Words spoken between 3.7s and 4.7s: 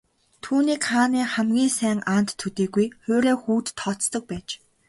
тооцдог байж.